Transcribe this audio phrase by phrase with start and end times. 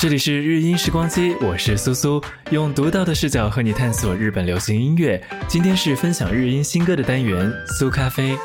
[0.00, 5.20] 这里是日音时光机，我是苏苏，用独到的视角和你探索日本流行音乐。
[5.48, 8.38] 今天是分享日音新歌的单元，苏咖啡。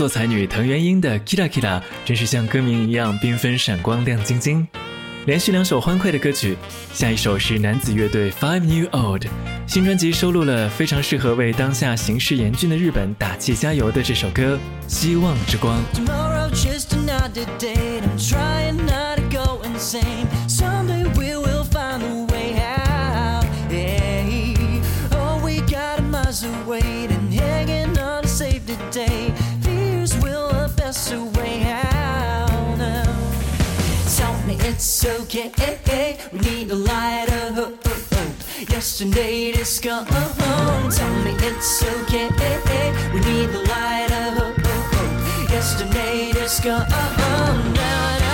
[0.00, 4.66] 作才女藤原英的《Kira Kira》，真是像歌名一样缤纷闪光亮晶晶。
[5.26, 6.56] 连续两首欢快的歌曲，
[6.94, 9.26] 下一首是男子乐队 Five New Old
[9.66, 14.58] 新专辑收录了非常适合为当下形势严峻的日本打气加油的这首歌
[14.88, 15.78] 《希望之光》。
[35.02, 36.18] It's okay.
[36.32, 37.78] We need a light of oh, hope.
[37.86, 38.64] Oh, oh.
[38.68, 40.06] Yesterday is gone.
[40.06, 42.28] Tell me it's okay.
[42.28, 43.12] Eh, eh.
[43.14, 45.50] We need a light of hope.
[45.50, 48.29] Yesterday is gone.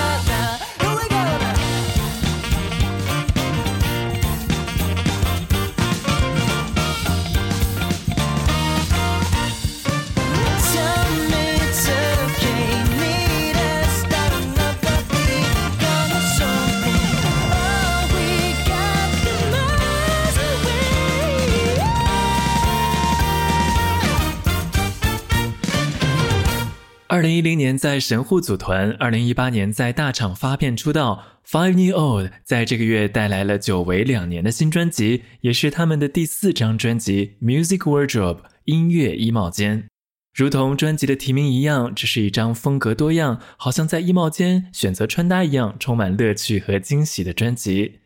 [27.27, 31.25] 零一零年在神户组团，二零一八年在大厂发片出道。
[31.45, 39.87] Five New Old 在这个月带来了久违两年的新专辑，也是他们的第四张专辑《Music Wardrobe》音乐衣帽间。
[40.35, 48.01] 如同专辑的提名一样，这是一张风格多样，好像在衣帽间选择穿搭一样，充满乐趣和惊喜的专辑。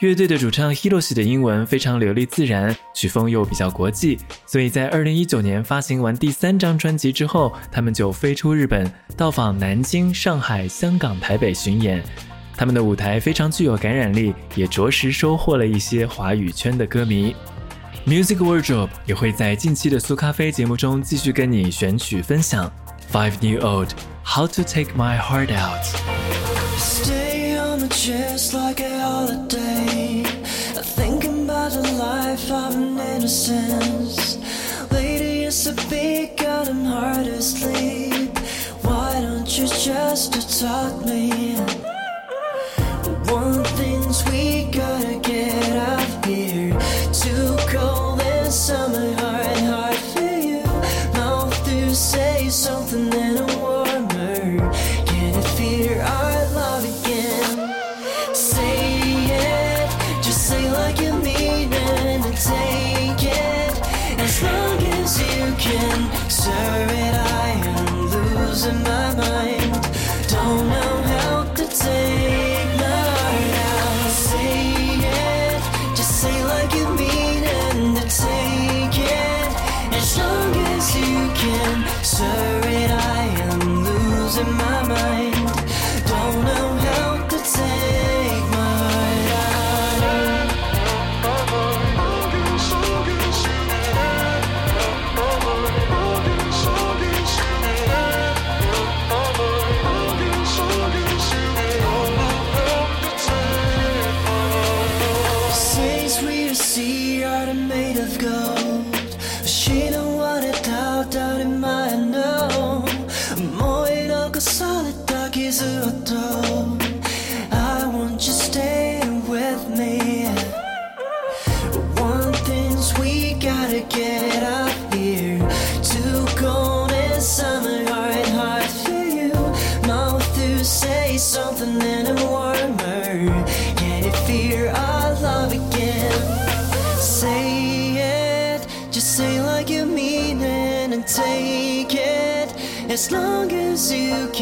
[0.00, 12.02] 乐队的主唱 Hiroshi 的英文非常流利自然，曲风又比较国际，所以在二零一九年发行完第三张专辑之后，他们就飞出日本，到访南京、上海、香港、台北巡演。
[12.56, 17.34] 他们的舞台非常具有感染力，也着实收获了一些华语圈的歌迷。
[18.04, 22.70] Music Wardrobe 也会在近期的苏咖啡节目中继续跟你选曲分享。
[23.12, 23.90] Five New Old
[24.24, 25.84] How to Take My Heart Out。
[26.78, 27.88] Stay on the
[33.24, 34.36] innocence.
[34.92, 38.36] Lady, it's a big gotten hard to sleep.
[38.82, 41.54] Why don't you just talk me?
[43.32, 46.78] One thing's we gotta get out of here.
[47.14, 48.83] Too cold in summer,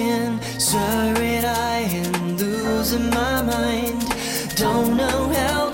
[0.03, 4.03] thinking, sorry, I am losing my mind.
[4.57, 5.72] Don't know how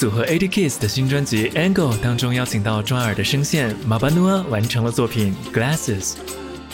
[0.00, 6.12] 组合 ADKISS 的新专辑《Angle》当中邀请到抓耳的声线马巴努阿完成了作品《Glasses》，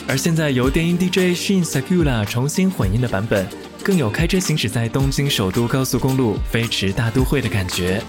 [0.07, 3.45] 而现在由电音 DJ Shin Sakula 重新混音的版本，
[3.83, 8.01] 更有开车行驶在东京首都高速公路飞驰大都会的感觉。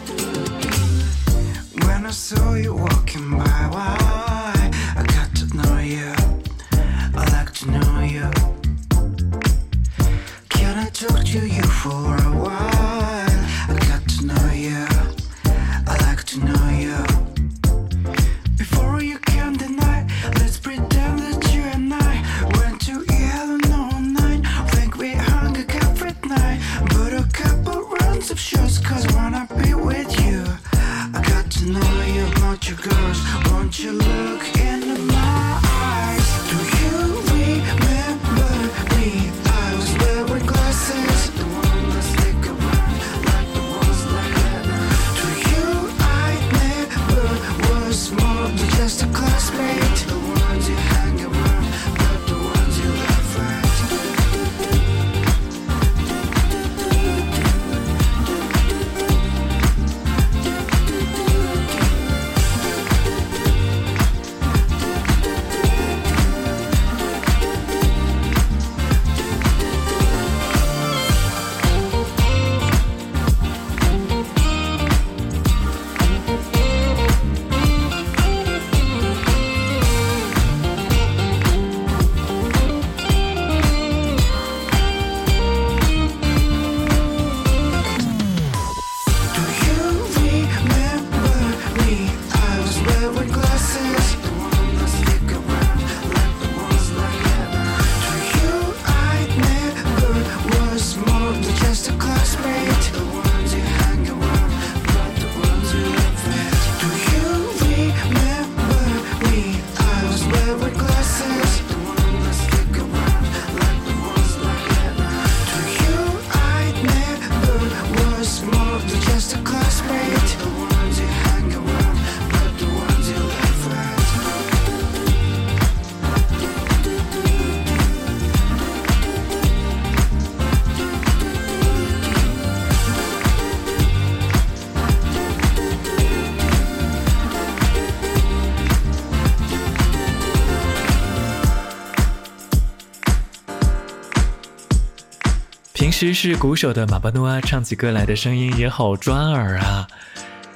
[145.98, 149.84] 其实是鼓手的马巴努阿唱起歌来的声音也好抓耳啊。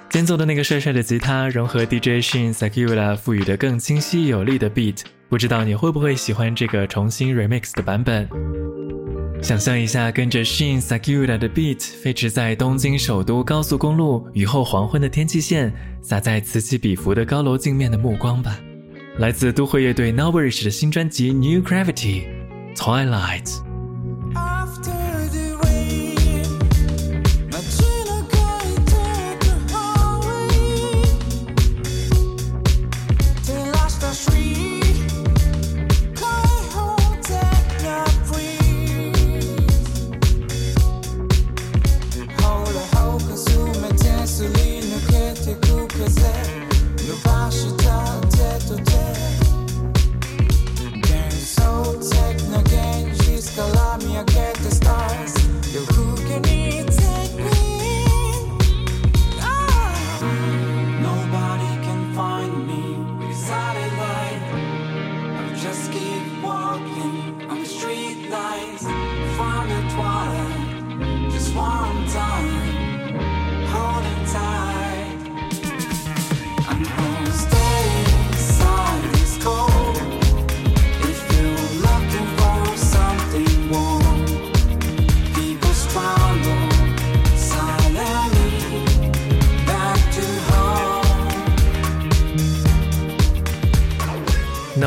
[0.09, 8.29] 间奏的那个帅帅的吉他，融合 DJ Shin Sakura 赋予的更清晰有力的 beat，不知道你会不会喜欢这个重新 remix 的版本？
[9.43, 18.57] 想象一下，跟着 Shin Sakura 的 beat 飞驰在东京首都高速公路雨后黄昏的天际线，洒在此起彼伏的高楼镜面的目光吧。
[19.19, 22.29] 来自都会乐队 Nowish 的新专辑 New Gravity
[22.77, 23.72] Twilight。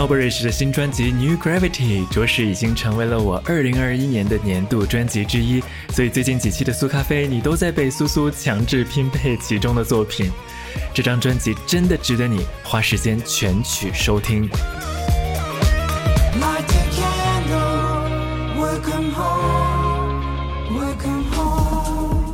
[0.05, 10.31] Nowhere 的新专辑《New Gravity》着实已经成为了我2021年的年度专辑之一，所以最近几期的苏咖啡你都在被苏苏强制拼配其中的作品。
[10.93, 14.47] 这张专辑真的值得你花时间全曲收听。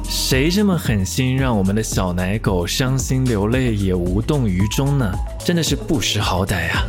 [0.10, 5.14] 谁这么狠心让我们的小奶狗伤心流泪也无动于衷呢？
[5.44, 6.86] 真的是不识好歹啊！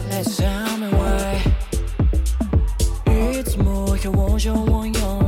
[4.52, 5.22] 表情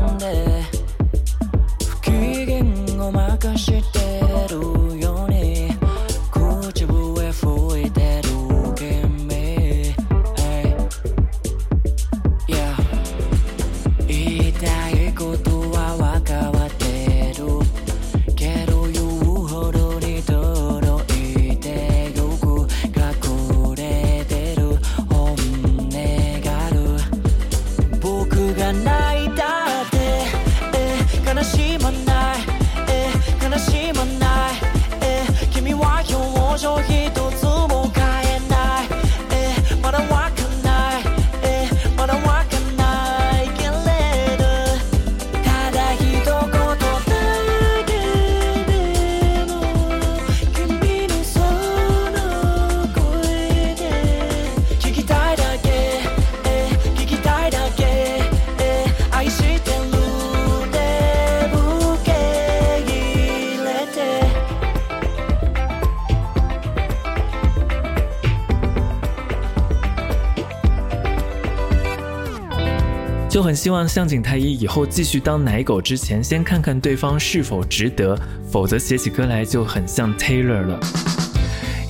[73.33, 78.19] 就很希望向井太一以后继续当奶狗之前，先看看对方是否值得，
[78.51, 80.79] 否则写起歌来就很像 Taylor 了。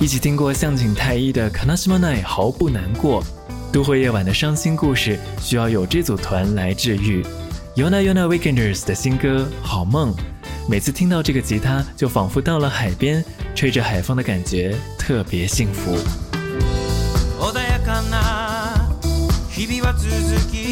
[0.00, 3.22] 一起听过向井太一的《Kanashima Night》，毫不难过。
[3.72, 7.24] 都会夜晚的伤心故事需要有这组团来治愈。
[7.76, 10.12] Yona Yona Weekenders 的新歌《好梦》，
[10.68, 15.96] 每次听到这个吉他，就仿佛到了海边，吹着海风的感觉特别幸福。
[17.38, 18.88] 穏やかな
[19.50, 20.08] 日々は続
[20.50, 20.63] き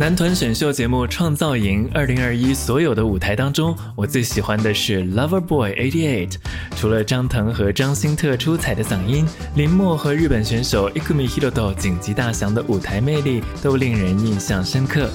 [0.00, 6.36] 男团选秀节目《创造营》二零二一所有的舞台当中，我最喜欢的是 Lover Boy Eighty Eight。
[6.74, 9.26] 除了张腾和张新特出彩的嗓音，
[9.56, 15.10] 林默和日本选手 Ikumi Hiroto 紧急大翔的舞台魅力都令人印象深刻。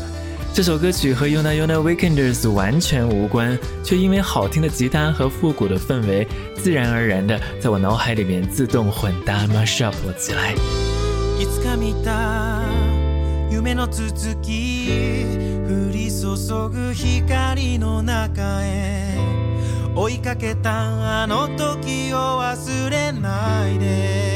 [0.54, 6.28] 这首歌曲和 Yuna Yuna Weekenders 完全无关，却因为好听的吉他和复古的氛围，
[6.58, 10.54] 自然而然的在我脑海里面自动混搭 mash up 起来。
[13.56, 16.36] 夢の続き降り注
[16.68, 19.18] ぐ光の中へ
[19.96, 24.35] 追いかけたあの時を忘れないで。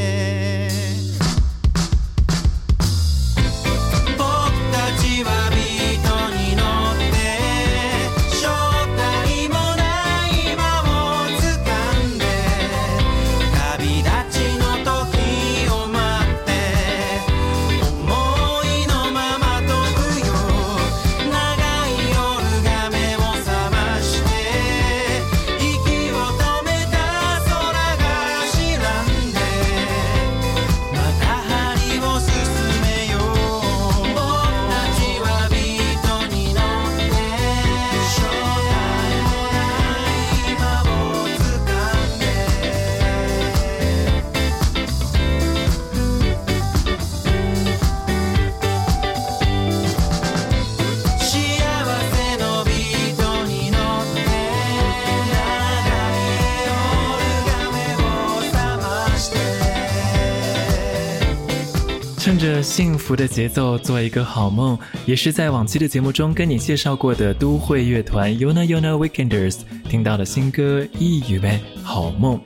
[62.79, 69.57] 幸福的节奏做一个好梦，也是在往期的节目中跟你介绍过的都会乐团 Yuna Yuna Weekenders
[69.89, 72.37] 听到的新歌《一语呗好梦》。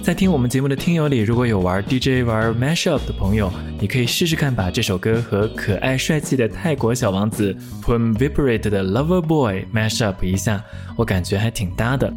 [0.00, 10.62] 在听我们节目的听友里，如果有玩 DJ 玩 mashup 的朋友，你可以试试看把这首歌和可爱帅气的泰国小王子 Pum Vibrate 的 Lover Boy mashup 一下，
[10.94, 12.14] 我感觉还挺搭的。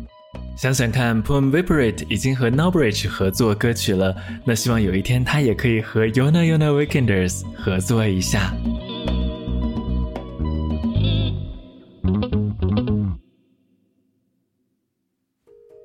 [0.55, 8.55] 想想看，Pum Vibrate 已经和 Nobridge 合作歌曲了，那希望有一天他也可以和 Yona Yona Weekenders 合作一下。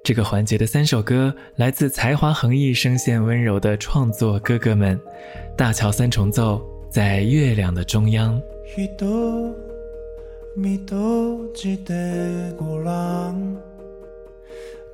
[0.05, 4.99] 这个环节的三首歌来自才华横溢、声线温柔的创作哥哥们，
[5.57, 8.41] 大桥三重奏在月亮的中央。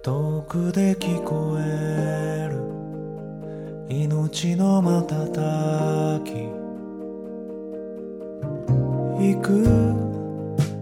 [0.04, 2.60] 遠くで聞こえる。
[3.88, 6.46] 命の瞬き。
[9.24, 9.64] 幾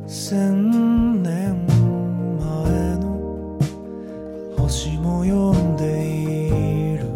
[0.08, 1.64] 千年
[2.40, 3.60] 前の
[4.58, 7.06] 星も読んでいる。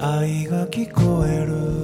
[0.00, 1.81] 愛が聞こえる。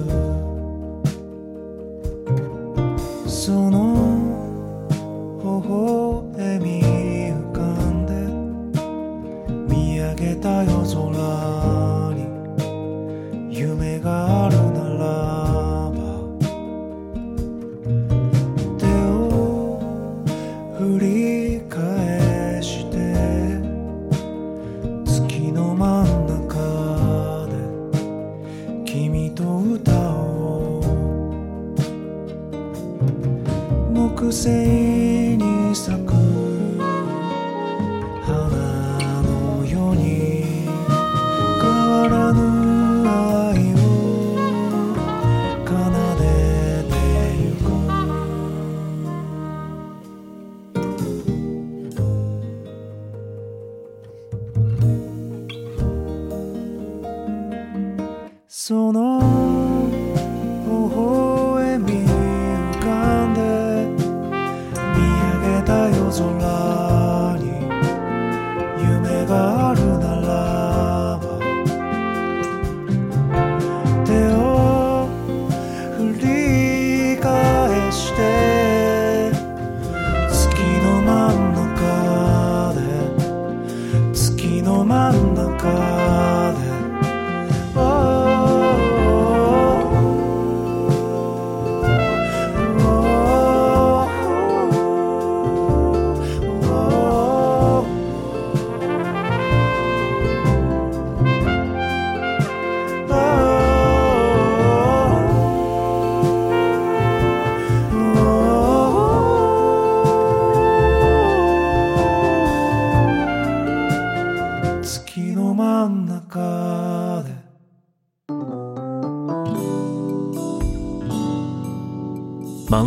[35.69, 36.08] things to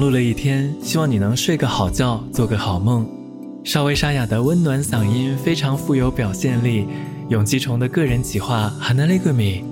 [0.01, 3.07] 碌了一天，希望你能睡个好觉，做个好梦。
[3.63, 6.87] 稍微沙哑的温暖嗓音非常富有表现力。
[7.29, 9.63] 永基虫的个人企划《花レグミ》，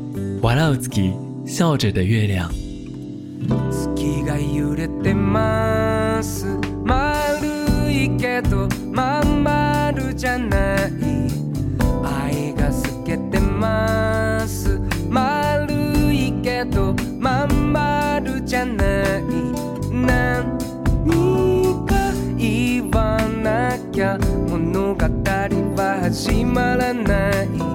[0.42, 1.14] ワラウツキ
[1.46, 2.50] 笑着的月亮。
[3.72, 6.46] 月が揺れてます
[6.84, 11.09] 丸いけどまん丸じゃない
[26.13, 27.70] 始まらない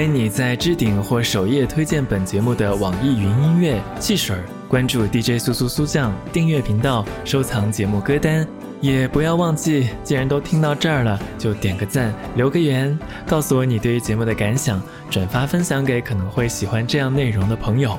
[0.00, 8.48] 欢迎你在置顶或首页推荐本节目的网易云音乐、汽水儿，关注 DJ 苏苏苏酱，订阅频道，收藏节目歌单。
[8.80, 17.98] 也不要忘记，既然都听到这儿了，就点个赞，留个言，告诉我你对于节目的感想，转发分享给可能会喜欢这样内容的朋友。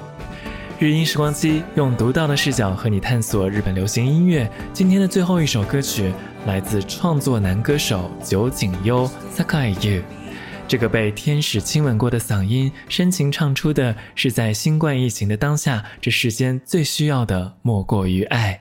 [0.79, 4.49] 日音时光机用独到的视角和你探索日本流行音乐。
[4.73, 6.11] 今天的最后一首歌曲
[6.47, 10.01] 来自创作男歌手酒井优 Sakai You。
[10.68, 18.58] 这个被天使亲吻过的嗓音，深情唱出的是在新冠疫情的当下，这世间最需要的莫过于爱。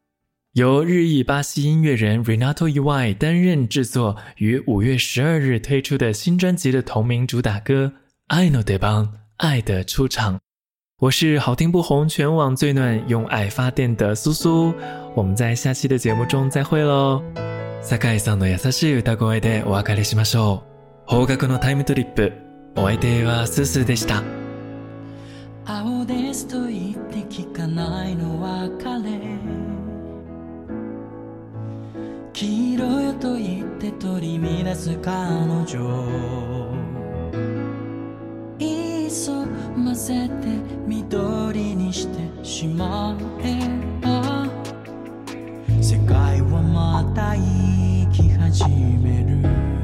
[0.53, 7.91] 由日裔巴西音乐人 Renato Iwai 担任制作，于五月十二日推出的新专辑的同名主打歌《
[8.27, 9.03] 爱の出番》
[9.37, 10.39] 爱的出场。
[10.99, 14.73] 我是好听不红，全网最暖，用爱发电的苏苏。
[15.13, 17.21] 我们在下期的节目中再会喽。
[17.81, 20.78] 坂井さんの優しい歌声でお別れしましょう。
[21.10, 22.32] 方角のタイムトリップ。
[22.76, 24.22] お相手はスースーでした。
[25.64, 29.18] 青ですと言って聞かないの別れ
[32.32, 35.18] 黄色よと言って取り乱す彼
[35.66, 36.06] 女
[38.60, 39.32] 急
[39.76, 40.46] ませて
[40.86, 43.58] 緑にしてしまえ
[44.00, 44.46] ば
[45.82, 49.79] 世界はまた生き始める